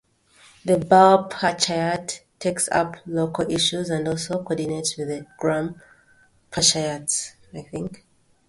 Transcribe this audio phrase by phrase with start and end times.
[0.65, 5.79] The Bal Panchayat takes up local issues and also coordinates with the Gram
[6.51, 7.33] Panchayats.